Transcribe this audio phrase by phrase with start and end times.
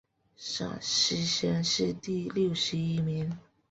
[0.35, 3.37] 陕西乡试第六十一名。